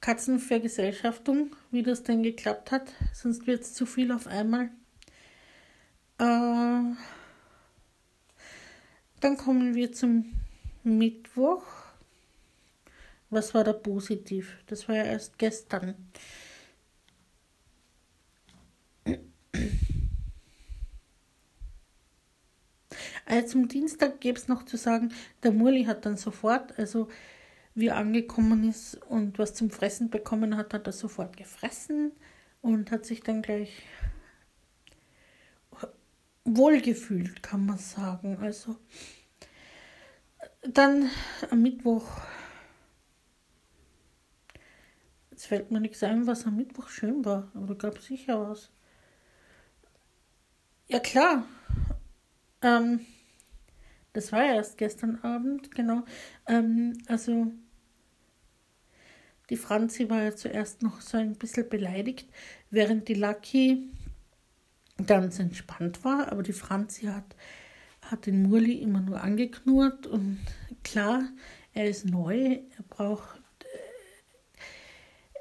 Katzenvergesellschaftung, 0.01 1.57
wie 1.73 1.83
das 1.83 2.05
denn 2.05 2.23
geklappt 2.23 2.71
hat. 2.71 2.93
Sonst 3.13 3.49
wird 3.49 3.63
es 3.63 3.75
zu 3.75 3.85
viel 3.85 4.13
auf 4.13 4.29
einmal. 4.29 4.71
Äh, 6.21 6.95
dann 9.27 9.37
kommen 9.37 9.75
wir 9.75 9.91
zum 9.91 10.33
Mittwoch. 10.85 11.65
Was 13.29 13.55
war 13.55 13.65
da 13.65 13.73
positiv? 13.73 14.57
Das 14.67 14.89
war 14.89 14.95
ja 14.95 15.03
erst 15.03 15.37
gestern. 15.37 15.97
Also 23.25 23.49
zum 23.49 23.67
Dienstag 23.67 24.21
gäbe 24.21 24.39
es 24.39 24.47
noch 24.47 24.65
zu 24.65 24.77
sagen, 24.77 25.13
der 25.43 25.51
Murli 25.51 25.87
hat 25.87 26.07
dann 26.07 26.17
sofort, 26.17 26.79
also 26.79 27.09
wie 27.75 27.89
er 27.89 27.97
angekommen 27.97 28.69
ist 28.69 28.95
und 29.09 29.41
was 29.41 29.55
zum 29.55 29.71
Fressen 29.71 30.09
bekommen 30.09 30.57
hat, 30.57 30.73
hat 30.73 30.87
er 30.87 30.93
sofort 30.93 31.37
gefressen 31.37 32.13
und 32.63 32.93
hat 32.93 33.05
sich 33.05 33.23
dann 33.23 33.43
gleich 33.43 33.83
wohlgefühlt, 36.45 37.43
kann 37.43 37.67
man 37.67 37.79
sagen. 37.79 38.39
Also 38.39 38.77
dann 40.73 41.11
am 41.51 41.63
Mittwoch. 41.63 42.07
Jetzt 45.31 45.47
fällt 45.47 45.71
mir 45.71 45.79
nichts 45.81 46.03
ein, 46.03 46.27
was 46.27 46.47
am 46.47 46.57
Mittwoch 46.57 46.89
schön 46.89 47.25
war, 47.25 47.53
aber 47.55 47.77
gab 47.77 47.99
sicher 48.01 48.49
was. 48.51 48.71
Ja 50.89 51.01
klar, 51.01 51.45
Ähm, 52.63 53.07
das 54.13 54.33
war 54.33 54.45
erst 54.45 54.79
gestern 54.79 55.21
Abend, 55.23 55.71
genau. 55.75 56.05
Ähm, 56.49 56.95
also 57.07 57.53
die 59.51 59.57
Franzi 59.57 60.09
war 60.11 60.23
ja 60.23 60.35
zuerst 60.37 60.83
noch 60.83 61.01
so 61.01 61.17
ein 61.19 61.35
bisschen 61.37 61.69
beleidigt, 61.69 62.29
während 62.71 63.09
die 63.09 63.15
Lucky 63.15 63.91
ganz 65.07 65.39
entspannt 65.39 66.05
war. 66.05 66.31
Aber 66.33 66.43
die 66.43 66.53
Franzi 66.53 67.07
hat, 67.07 67.37
hat 68.11 68.27
den 68.27 68.43
Murli 68.43 68.75
immer 68.75 69.01
nur 69.01 69.21
angeknurrt 69.21 70.07
und 70.07 70.39
klar, 70.85 71.23
er 71.73 71.89
ist 71.89 72.07
neu, 72.07 72.61
er 72.77 72.85
braucht, 72.89 73.41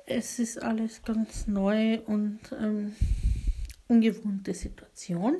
äh, 0.05 0.15
es 0.17 0.39
ist 0.39 0.61
alles 0.61 1.03
ganz 1.03 1.47
neu 1.47 1.99
und 2.01 2.39
ähm, 2.59 2.95
ungewohnte 3.87 4.53
Situation. 4.53 5.37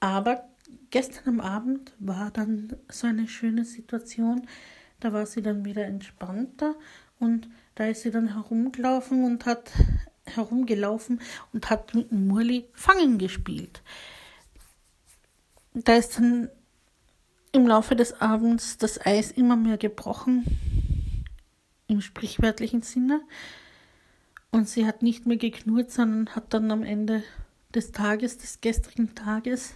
Aber 0.00 0.48
gestern 0.90 1.28
am 1.28 1.40
Abend 1.40 1.92
war 1.98 2.30
dann 2.30 2.76
so 2.88 3.06
eine 3.06 3.28
schöne 3.28 3.64
Situation, 3.64 4.46
da 5.00 5.12
war 5.12 5.26
sie 5.26 5.42
dann 5.42 5.64
wieder 5.64 5.84
entspannter 5.84 6.74
und 7.18 7.48
da 7.74 7.86
ist 7.86 8.02
sie 8.02 8.10
dann 8.10 8.34
herumgelaufen 8.34 9.24
und 9.24 9.46
hat 9.46 9.70
herumgelaufen 10.24 11.20
und 11.52 11.70
hat 11.70 11.94
mit 11.94 12.10
dem 12.10 12.26
Murli 12.26 12.68
Fangen 12.72 13.18
gespielt. 13.18 13.82
Da 15.84 15.94
ist 15.94 16.18
dann 16.18 16.50
im 17.52 17.66
Laufe 17.66 17.94
des 17.94 18.20
Abends 18.20 18.78
das 18.78 19.04
Eis 19.04 19.30
immer 19.30 19.56
mehr 19.56 19.78
gebrochen, 19.78 21.24
im 21.86 22.00
sprichwörtlichen 22.00 22.82
Sinne. 22.82 23.20
Und 24.50 24.68
sie 24.68 24.86
hat 24.86 25.02
nicht 25.02 25.26
mehr 25.26 25.36
geknurrt, 25.36 25.90
sondern 25.90 26.34
hat 26.34 26.52
dann 26.54 26.70
am 26.70 26.82
Ende 26.82 27.22
des 27.74 27.92
Tages, 27.92 28.38
des 28.38 28.60
gestrigen 28.60 29.14
Tages, 29.14 29.74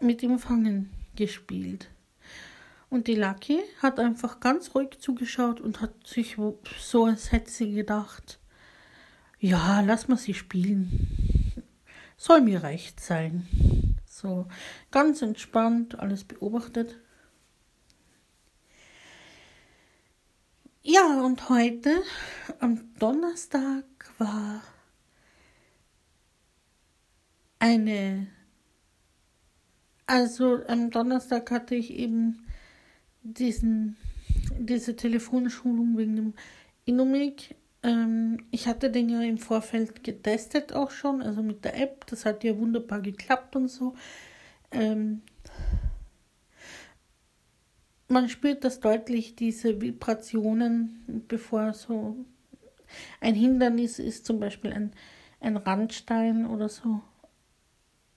mit 0.00 0.22
ihm 0.22 0.38
Fangen 0.38 0.90
gespielt. 1.14 1.88
Und 2.90 3.06
die 3.06 3.14
Lucky 3.14 3.60
hat 3.80 3.98
einfach 3.98 4.40
ganz 4.40 4.74
ruhig 4.74 4.98
zugeschaut 4.98 5.60
und 5.60 5.80
hat 5.80 6.06
sich 6.06 6.36
so, 6.78 7.06
als 7.06 7.32
hätte 7.32 7.50
sie 7.50 7.72
gedacht, 7.72 8.38
ja, 9.38 9.80
lass 9.80 10.08
mal 10.08 10.16
sie 10.16 10.34
spielen. 10.34 11.62
Soll 12.16 12.40
mir 12.40 12.62
recht 12.62 13.00
sein. 13.00 13.46
So 14.16 14.46
ganz 14.90 15.20
entspannt 15.20 15.98
alles 15.98 16.24
beobachtet. 16.24 16.98
Ja, 20.82 21.20
und 21.22 21.50
heute 21.50 22.02
am 22.58 22.94
Donnerstag 22.98 23.84
war 24.16 24.62
eine, 27.58 28.28
also 30.06 30.64
am 30.66 30.90
Donnerstag 30.90 31.50
hatte 31.50 31.74
ich 31.74 31.90
eben 31.90 32.46
diesen, 33.22 33.98
diese 34.58 34.96
Telefonschulung 34.96 35.98
wegen 35.98 36.16
dem 36.16 36.34
Inomic. 36.86 37.54
Ähm, 37.86 38.38
ich 38.50 38.66
hatte 38.66 38.90
den 38.90 39.08
ja 39.08 39.22
im 39.22 39.38
Vorfeld 39.38 40.02
getestet 40.02 40.72
auch 40.72 40.90
schon, 40.90 41.22
also 41.22 41.42
mit 41.42 41.64
der 41.64 41.80
App. 41.80 42.06
Das 42.08 42.24
hat 42.24 42.42
ja 42.42 42.58
wunderbar 42.58 43.00
geklappt 43.00 43.54
und 43.54 43.68
so. 43.68 43.94
Ähm, 44.72 45.22
man 48.08 48.28
spürt 48.28 48.64
das 48.64 48.80
deutlich, 48.80 49.36
diese 49.36 49.80
Vibrationen, 49.80 51.24
bevor 51.28 51.72
so 51.74 52.16
ein 53.20 53.34
Hindernis 53.34 53.98
ist, 53.98 54.26
zum 54.26 54.40
Beispiel 54.40 54.72
ein, 54.72 54.92
ein 55.40 55.56
Randstein 55.56 56.46
oder 56.46 56.68
so. 56.68 57.00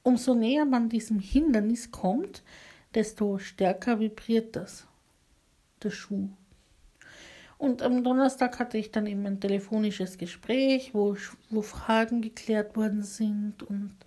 Umso 0.02 0.34
näher 0.34 0.66
man 0.66 0.90
diesem 0.90 1.20
Hindernis 1.20 1.92
kommt, 1.92 2.44
desto 2.96 3.38
stärker 3.38 4.00
vibriert 4.00 4.56
das 4.56 4.88
der 5.84 5.92
Schuh. 5.92 6.30
Und 7.60 7.82
am 7.82 8.06
Donnerstag 8.06 8.58
hatte 8.58 8.78
ich 8.78 8.90
dann 8.90 9.06
eben 9.06 9.26
ein 9.26 9.42
telefonisches 9.42 10.18
Gespräch, 10.18 10.94
wo, 10.94 11.18
wo 11.50 11.62
Fragen 11.62 12.22
geklärt 12.22 12.78
worden 12.78 13.04
sind 13.04 13.64
und 13.64 13.98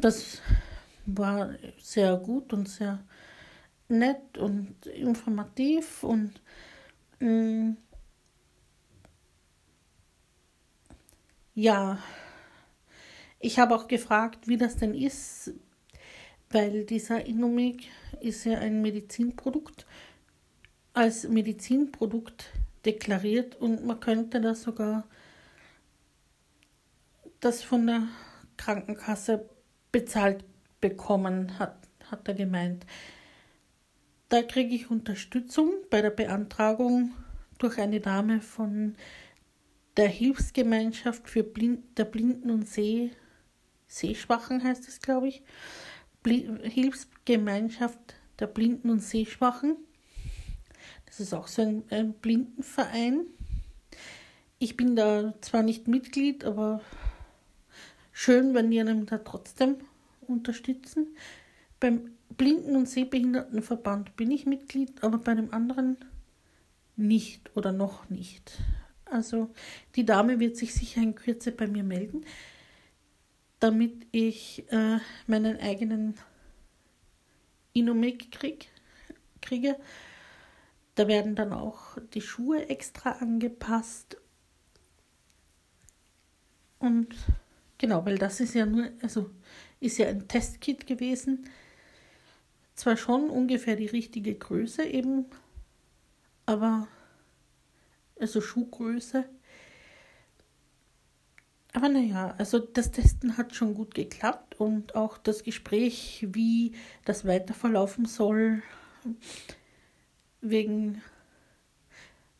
das 0.00 0.40
war 1.04 1.50
sehr 1.78 2.16
gut 2.16 2.52
und 2.52 2.68
sehr 2.68 3.02
nett 3.88 4.38
und 4.38 4.86
informativ 4.86 6.04
und 6.04 6.40
mh, 7.18 7.28
mm, 7.28 7.76
ja, 11.54 11.98
ich 13.40 13.58
habe 13.58 13.74
auch 13.74 13.88
gefragt, 13.88 14.46
wie 14.46 14.58
das 14.58 14.76
denn 14.76 14.94
ist, 14.94 15.54
weil 16.50 16.84
dieser 16.84 17.26
Inomic 17.26 17.88
ist 18.20 18.44
ja 18.44 18.58
ein 18.58 18.80
Medizinprodukt, 18.80 19.86
als 20.96 21.28
Medizinprodukt 21.28 22.50
deklariert 22.86 23.54
und 23.56 23.84
man 23.84 24.00
könnte 24.00 24.40
das 24.40 24.62
sogar 24.62 25.04
das 27.40 27.62
von 27.62 27.86
der 27.86 28.08
Krankenkasse 28.56 29.46
bezahlt 29.92 30.42
bekommen, 30.80 31.58
hat, 31.58 31.76
hat 32.10 32.26
er 32.26 32.34
gemeint. 32.34 32.86
Da 34.30 34.42
kriege 34.42 34.74
ich 34.74 34.90
Unterstützung 34.90 35.70
bei 35.90 36.00
der 36.00 36.10
Beantragung 36.10 37.12
durch 37.58 37.78
eine 37.78 38.00
Dame 38.00 38.40
von 38.40 38.96
der 39.98 40.08
Hilfsgemeinschaft 40.08 41.28
für 41.28 41.42
Blind, 41.42 41.98
der 41.98 42.06
Blinden 42.06 42.50
und 42.50 42.68
Seh, 42.68 43.10
Sehschwachen 43.86 44.64
heißt 44.64 44.88
es, 44.88 45.00
glaube 45.00 45.28
ich. 45.28 45.42
Hilfsgemeinschaft 46.24 48.14
der 48.40 48.46
Blinden 48.46 48.88
und 48.90 49.00
Sehschwachen. 49.00 49.76
Das 51.06 51.20
ist 51.20 51.32
auch 51.32 51.48
so 51.48 51.62
ein, 51.62 51.84
ein 51.90 52.12
Blindenverein. 52.12 53.26
Ich 54.58 54.76
bin 54.76 54.96
da 54.96 55.34
zwar 55.40 55.62
nicht 55.62 55.88
Mitglied, 55.88 56.44
aber 56.44 56.80
schön, 58.12 58.54
wenn 58.54 58.70
die 58.70 58.80
einem 58.80 59.06
da 59.06 59.18
trotzdem 59.18 59.76
unterstützen. 60.26 61.16
Beim 61.80 62.10
Blinden- 62.36 62.76
und 62.76 62.88
Sehbehindertenverband 62.88 64.16
bin 64.16 64.30
ich 64.30 64.46
Mitglied, 64.46 65.02
aber 65.02 65.18
bei 65.18 65.32
einem 65.32 65.52
anderen 65.52 65.96
nicht 66.96 67.54
oder 67.56 67.72
noch 67.72 68.10
nicht. 68.10 68.58
Also 69.04 69.50
die 69.94 70.04
Dame 70.04 70.40
wird 70.40 70.56
sich 70.56 70.74
sicher 70.74 71.00
in 71.00 71.14
Kürze 71.14 71.52
bei 71.52 71.66
mir 71.66 71.84
melden 71.84 72.24
damit 73.60 74.06
ich 74.12 74.64
äh, 74.70 74.98
meinen 75.26 75.58
eigenen 75.58 76.14
Inomec 77.72 78.30
krieg, 78.30 78.68
kriege. 79.40 79.76
Da 80.96 81.06
werden 81.06 81.36
dann 81.36 81.52
auch 81.52 81.96
die 82.14 82.20
Schuhe 82.20 82.68
extra 82.68 83.12
angepasst. 83.12 84.16
Und 86.78 87.14
genau, 87.78 88.04
weil 88.04 88.18
das 88.18 88.40
ist 88.40 88.54
ja 88.54 88.66
nur, 88.66 88.90
also 89.02 89.30
ist 89.78 89.98
ja 89.98 90.08
ein 90.08 90.26
Testkit 90.26 90.86
gewesen. 90.86 91.48
Zwar 92.74 92.96
schon 92.96 93.30
ungefähr 93.30 93.76
die 93.76 93.86
richtige 93.86 94.34
Größe 94.34 94.84
eben, 94.84 95.26
aber 96.44 96.88
also 98.18 98.40
Schuhgröße 98.40 99.26
aber 101.76 101.90
naja, 101.90 102.34
also 102.38 102.58
das 102.58 102.90
Testen 102.90 103.36
hat 103.36 103.54
schon 103.54 103.74
gut 103.74 103.94
geklappt 103.94 104.58
und 104.58 104.94
auch 104.94 105.18
das 105.18 105.42
Gespräch, 105.42 106.26
wie 106.30 106.72
das 107.04 107.26
weiter 107.26 107.52
verlaufen 107.52 108.06
soll, 108.06 108.62
wegen 110.50 111.02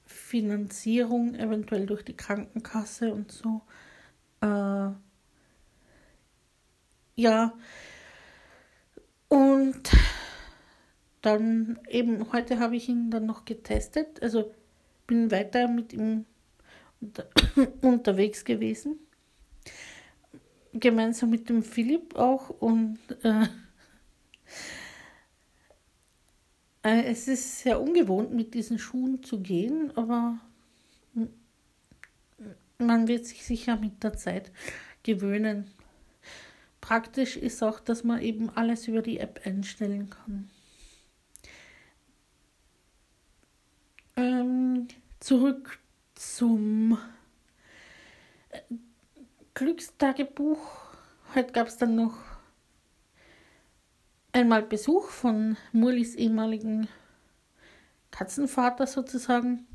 Finanzierung, 0.04 1.34
eventuell 1.34 1.86
durch 1.86 2.04
die 2.04 2.16
Krankenkasse 2.16 3.12
und 3.12 3.32
so. 3.32 3.62
Äh, 4.40 4.90
ja, 7.14 7.54
und 9.28 9.90
dann 11.22 11.78
eben 11.88 12.32
heute 12.32 12.60
habe 12.60 12.76
ich 12.76 12.88
ihn 12.88 13.10
dann 13.10 13.26
noch 13.26 13.44
getestet, 13.44 14.22
also 14.22 14.54
bin 15.06 15.30
weiter 15.30 15.68
mit 15.68 15.92
ihm 15.92 16.26
unter 17.00 17.26
unterwegs 17.82 18.44
gewesen. 18.44 18.98
Gemeinsam 20.72 21.30
mit 21.30 21.48
dem 21.48 21.62
Philipp 21.62 22.16
auch 22.16 22.50
und 22.50 22.98
äh, 23.22 23.46
es 26.88 27.26
ist 27.26 27.60
sehr 27.60 27.80
ungewohnt, 27.80 28.32
mit 28.32 28.54
diesen 28.54 28.78
Schuhen 28.78 29.22
zu 29.22 29.40
gehen, 29.40 29.92
aber 29.96 30.38
man 32.78 33.08
wird 33.08 33.26
sich 33.26 33.44
sicher 33.44 33.76
mit 33.76 34.02
der 34.04 34.14
Zeit 34.14 34.52
gewöhnen. 35.02 35.70
Praktisch 36.80 37.36
ist 37.36 37.62
auch, 37.62 37.80
dass 37.80 38.04
man 38.04 38.20
eben 38.20 38.50
alles 38.50 38.86
über 38.86 39.02
die 39.02 39.18
App 39.18 39.40
einstellen 39.44 40.10
kann. 40.10 40.50
Ähm, 44.16 44.88
zurück 45.20 45.78
zum 46.14 46.98
Glückstagebuch. 49.54 50.58
Heute 51.34 51.52
gab 51.52 51.66
es 51.66 51.76
dann 51.76 51.96
noch 51.96 52.35
einmal 54.36 54.62
Besuch 54.62 55.08
von 55.08 55.56
Murlis 55.72 56.14
ehemaligen 56.14 56.88
Katzenvater 58.10 58.86
sozusagen. 58.86 59.66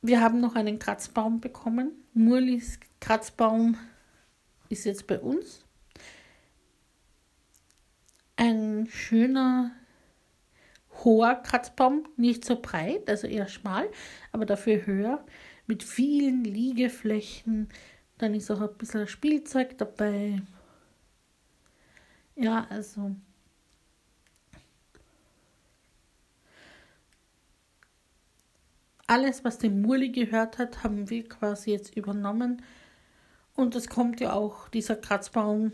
Wir 0.00 0.20
haben 0.20 0.40
noch 0.40 0.54
einen 0.54 0.78
Kratzbaum 0.78 1.40
bekommen. 1.40 1.90
Murlis 2.14 2.78
Kratzbaum 3.00 3.76
ist 4.68 4.84
jetzt 4.84 5.08
bei 5.08 5.18
uns. 5.18 5.64
Ein 8.36 8.86
schöner, 8.92 9.72
hoher 11.02 11.34
Kratzbaum, 11.34 12.06
nicht 12.16 12.44
so 12.44 12.60
breit, 12.62 13.08
also 13.08 13.26
eher 13.26 13.48
schmal, 13.48 13.90
aber 14.30 14.46
dafür 14.46 14.86
höher, 14.86 15.26
mit 15.66 15.82
vielen 15.82 16.44
Liegeflächen. 16.44 17.70
Dann 18.18 18.34
ist 18.34 18.52
auch 18.52 18.60
ein 18.60 18.78
bisschen 18.78 19.08
Spielzeug 19.08 19.76
dabei. 19.78 20.42
Ja, 22.36 22.66
also 22.68 23.16
alles, 29.06 29.44
was 29.44 29.58
dem 29.58 29.82
Murli 29.82 30.10
gehört 30.10 30.58
hat, 30.58 30.82
haben 30.82 31.08
wir 31.10 31.28
quasi 31.28 31.70
jetzt 31.72 31.96
übernommen. 31.96 32.62
Und 33.54 33.74
es 33.74 33.88
kommt 33.88 34.20
ja 34.20 34.32
auch 34.32 34.68
dieser 34.68 34.96
Kratzbaum 34.96 35.72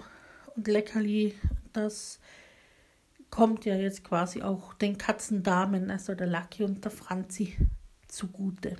und 0.54 0.68
Leckerli, 0.68 1.34
das 1.72 2.20
kommt 3.30 3.64
ja 3.64 3.74
jetzt 3.74 4.04
quasi 4.04 4.42
auch 4.42 4.74
den 4.74 4.98
Katzendamen, 4.98 5.90
also 5.90 6.14
der 6.14 6.26
Lucky 6.26 6.64
und 6.64 6.84
der 6.84 6.92
Franzi, 6.92 7.56
zugute. 8.06 8.76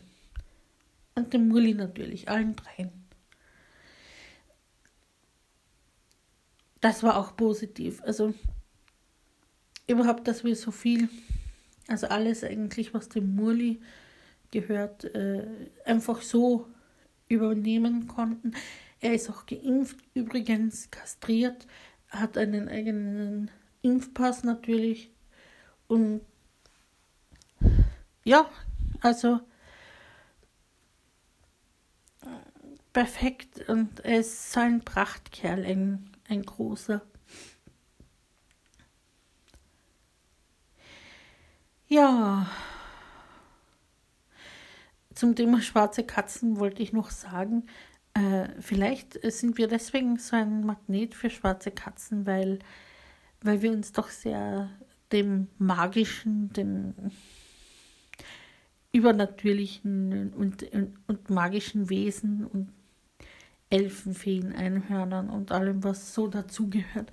Und 1.15 1.33
dem 1.33 1.49
Murli 1.49 1.75
natürlich, 1.75 2.29
allen 2.29 2.55
dreien. 2.55 3.02
Das 6.83 7.03
war 7.03 7.17
auch 7.17 7.37
positiv. 7.37 8.03
Also 8.03 8.35
überhaupt, 9.87 10.29
dass 10.29 10.45
wir 10.45 10.55
so 10.57 10.71
viel, 10.71 11.09
also 11.89 12.09
alles 12.09 12.45
eigentlich, 12.45 12.93
was 12.93 13.09
dem 13.09 13.35
Murli 13.35 13.81
gehört, 14.51 15.05
äh, 15.15 15.47
einfach 15.87 16.21
so 16.21 16.67
übernehmen 17.29 18.09
konnten. 18.09 18.53
Er 19.01 19.15
ist 19.15 19.31
auch 19.31 19.47
geimpft, 19.47 19.97
übrigens 20.13 20.91
kastriert, 20.91 21.67
hat 22.09 22.37
einen 22.37 22.69
eigenen 22.69 23.51
Impfpass 23.81 24.45
natürlich. 24.45 25.11
Und 25.89 26.21
ja, 28.25 28.51
also 29.01 29.41
perfekt 32.93 33.69
und 33.69 34.01
er 34.01 34.21
ist 34.21 34.53
so 34.53 34.61
ein 34.61 34.83
Prachtkerl, 34.83 35.65
ein, 35.65 36.12
ein 36.33 36.43
großer. 36.43 37.03
Ja. 41.89 42.47
Zum 45.15 45.37
Thema 45.37 45.61
schwarze 45.61 46.05
Katzen 46.05 46.59
wollte 46.59 46.83
ich 46.83 46.93
noch 46.93 47.11
sagen, 47.11 47.67
äh, 48.15 48.49
vielleicht 48.61 49.21
sind 49.31 49.59
wir 49.59 49.69
deswegen 49.69 50.19
so 50.19 50.37
ein 50.37 50.65
Magnet 50.65 51.15
für 51.15 51.31
schwarze 51.31 51.71
Katzen, 51.71 52.27
weil, 52.27 52.59
weil 53.43 53.63
wir 53.63 53.73
uns 53.73 53.93
doch 53.93 54.09
sehr 54.09 54.71
dem 55.13 55.49
magischen, 55.59 56.53
dem 56.55 56.95
übernatürlichen 58.93 60.33
und, 60.33 60.63
und, 60.63 60.99
und 61.07 61.31
magischen 61.31 61.91
Wesen 61.91 62.47
und 62.47 62.73
Elfenfeen, 63.73 64.53
Einhörnern 64.53 65.31
und 65.31 65.51
allem, 65.51 65.83
was 65.83 66.15
so 66.15 66.29
dazugehört, 66.29 67.11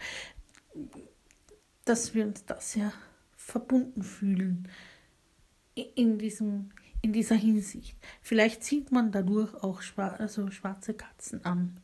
dass 1.86 2.14
wir 2.14 2.26
uns 2.26 2.46
da 2.46 2.60
sehr 2.60 2.92
verbunden 3.36 4.04
fühlen 4.04 4.68
in 5.74 6.20
diesem 6.20 6.72
in 7.02 7.14
dieser 7.14 7.36
Hinsicht. 7.36 7.96
Vielleicht 8.22 8.64
sieht 8.64 8.92
man 8.92 9.14
dadurch 9.14 9.54
auch 9.64 9.82
schwar 9.82 10.20
also 10.20 10.52
schwarze 10.52 10.94
Katzen 10.94 11.46
an, 11.46 11.80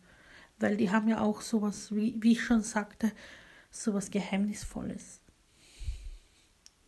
weil 0.59 0.75
die 0.75 0.91
haben 0.91 1.07
ja 1.07 1.21
auch 1.21 1.41
sowas, 1.41 1.95
wie, 1.95 2.15
wie 2.21 2.33
ich 2.33 2.43
schon 2.43 2.61
sagte, 2.61 3.11
sowas 3.71 4.11
Geheimnisvolles. 4.11 5.21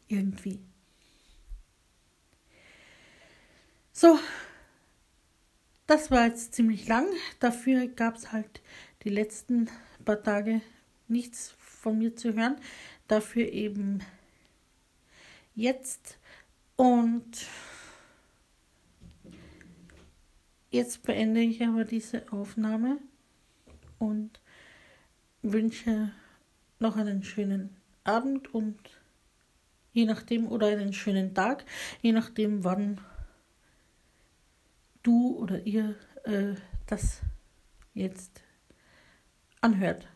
Irgendwie. 0.09 0.59
So, 3.93 4.19
das 5.87 6.11
war 6.11 6.27
jetzt 6.27 6.53
ziemlich 6.53 6.87
lang. 6.87 7.07
Dafür 7.39 7.87
gab 7.87 8.15
es 8.15 8.31
halt 8.31 8.61
die 9.03 9.09
letzten 9.09 9.69
paar 10.05 10.21
Tage 10.21 10.61
nichts 11.07 11.55
von 11.57 11.97
mir 11.97 12.15
zu 12.15 12.33
hören. 12.33 12.57
Dafür 13.07 13.51
eben 13.51 14.03
jetzt. 15.55 16.19
Und 16.75 17.47
Jetzt 20.69 21.03
beende 21.03 21.39
ich 21.39 21.63
aber 21.63 21.85
diese 21.85 22.31
Aufnahme 22.31 22.97
und 23.99 24.41
wünsche 25.41 26.11
noch 26.79 26.97
einen 26.97 27.23
schönen 27.23 27.75
Abend 28.03 28.53
und 28.53 28.77
je 29.93 30.05
nachdem 30.05 30.47
oder 30.47 30.67
einen 30.67 30.91
schönen 30.91 31.33
Tag, 31.33 31.63
je 32.01 32.11
nachdem 32.11 32.65
wann 32.65 32.99
du 35.07 35.37
oder 35.37 35.65
ihr 35.65 35.95
äh, 36.25 36.55
das 36.85 37.21
jetzt 37.93 38.43
anhört. 39.61 40.07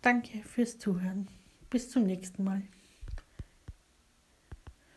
Danke 0.00 0.42
fürs 0.42 0.78
Zuhören. 0.78 1.28
Bis 1.68 1.90
zum 1.90 2.04
nächsten 2.04 2.42
Mal. 2.42 2.62